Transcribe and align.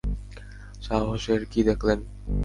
সাহস 0.81 1.23
এর 1.33 1.41
কী 1.51 1.61
দেখলেন? 1.69 1.99